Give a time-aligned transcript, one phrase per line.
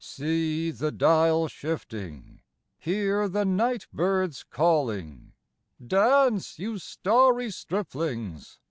[0.03, 2.39] See the dial shifting,
[2.79, 5.33] hear the night birds calling!
[5.85, 8.57] Dance, you starry striplings!